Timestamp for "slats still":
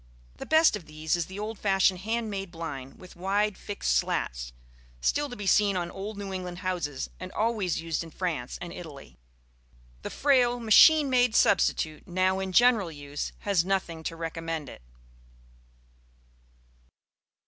3.95-5.29